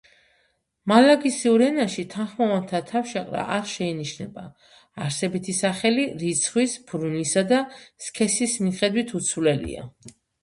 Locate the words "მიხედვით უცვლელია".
8.69-9.85